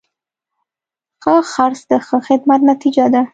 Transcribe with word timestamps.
ښه 1.21 1.33
خرڅ 1.53 1.79
د 1.89 1.91
ښه 2.07 2.17
خدمت 2.27 2.61
نتیجه 2.71 3.05
ده. 3.13 3.21